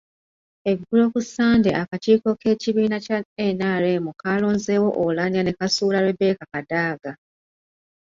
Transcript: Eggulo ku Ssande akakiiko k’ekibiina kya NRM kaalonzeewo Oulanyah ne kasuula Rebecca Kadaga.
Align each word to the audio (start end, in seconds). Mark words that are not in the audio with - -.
Eggulo 0.69 1.03
ku 1.13 1.19
Ssande 1.25 1.69
akakiiko 1.81 2.29
k’ekibiina 2.41 2.97
kya 3.05 3.17
NRM 3.57 4.05
kaalonzeewo 4.21 4.89
Oulanyah 5.01 5.43
ne 5.45 5.53
kasuula 5.59 5.97
Rebecca 6.07 6.45
Kadaga. 6.53 7.11